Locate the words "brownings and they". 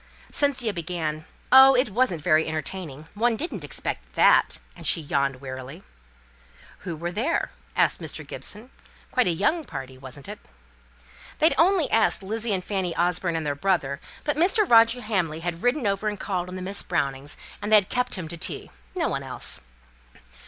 16.81-17.79